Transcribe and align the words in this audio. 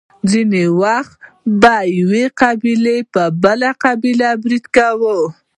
ځینې 0.31 0.63
وخت 0.81 1.15
به 1.61 1.75
یوې 1.99 2.25
قبیلې 2.41 2.97
په 3.13 3.23
بله 3.43 3.69
قبیله 3.83 4.29
برید 4.43 4.65
کاوه. 4.75 5.17